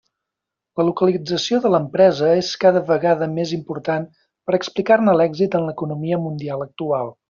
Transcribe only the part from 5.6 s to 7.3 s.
en l'economia mundial actual.